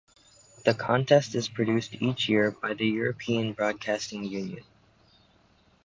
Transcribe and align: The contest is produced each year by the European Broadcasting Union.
The 0.65 0.73
contest 0.73 1.35
is 1.35 1.47
produced 1.47 1.93
each 2.01 2.27
year 2.27 2.49
by 2.49 2.73
the 2.73 2.87
European 2.87 3.53
Broadcasting 3.53 4.23
Union. 4.23 4.63